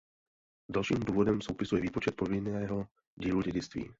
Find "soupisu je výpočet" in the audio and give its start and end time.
1.41-2.15